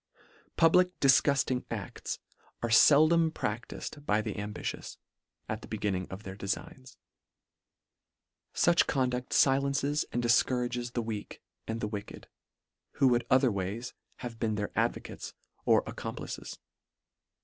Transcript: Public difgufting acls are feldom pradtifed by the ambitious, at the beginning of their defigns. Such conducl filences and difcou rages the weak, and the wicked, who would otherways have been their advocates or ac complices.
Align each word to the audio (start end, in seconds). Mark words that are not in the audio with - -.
Public 0.57 0.99
difgufting 0.99 1.63
acls 1.67 2.17
are 2.63 2.69
feldom 2.71 3.29
pradtifed 3.29 4.03
by 4.03 4.19
the 4.19 4.35
ambitious, 4.39 4.97
at 5.47 5.61
the 5.61 5.67
beginning 5.67 6.07
of 6.09 6.23
their 6.23 6.35
defigns. 6.35 6.97
Such 8.51 8.87
conducl 8.87 9.27
filences 9.31 10.05
and 10.11 10.23
difcou 10.23 10.61
rages 10.61 10.93
the 10.93 11.03
weak, 11.03 11.43
and 11.67 11.81
the 11.81 11.87
wicked, 11.87 12.27
who 12.93 13.09
would 13.09 13.27
otherways 13.29 13.93
have 14.25 14.39
been 14.39 14.55
their 14.55 14.71
advocates 14.75 15.35
or 15.65 15.83
ac 15.85 15.93
complices. 15.97 16.57